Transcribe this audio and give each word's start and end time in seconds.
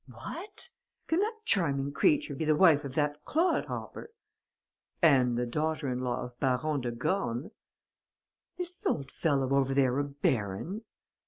"'What! 0.11 0.69
Can 1.05 1.19
that 1.19 1.45
charming 1.45 1.91
creature 1.91 2.33
be 2.33 2.43
the 2.43 2.55
wife 2.55 2.83
of 2.83 2.95
that 2.95 3.23
clod 3.23 3.65
hopper?' 3.65 4.09
"'And 4.99 5.37
the 5.37 5.45
daughter 5.45 5.87
in 5.89 5.99
law 5.99 6.23
of 6.23 6.39
Baron 6.39 6.81
de 6.81 6.89
Gorne.' 6.89 7.51
"'Is 8.57 8.77
the 8.77 8.89
old 8.89 9.11
fellow 9.11 9.53
over 9.53 9.75
there 9.75 9.99
a 9.99 10.03
baron?' 10.03 10.81